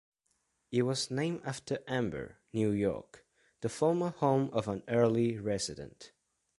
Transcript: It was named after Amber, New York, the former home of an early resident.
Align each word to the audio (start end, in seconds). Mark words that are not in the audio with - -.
It 0.71 0.81
was 0.81 1.11
named 1.11 1.43
after 1.45 1.77
Amber, 1.87 2.39
New 2.53 2.71
York, 2.71 3.23
the 3.59 3.69
former 3.69 4.09
home 4.09 4.49
of 4.51 4.67
an 4.67 4.81
early 4.87 5.37
resident. 5.37 6.11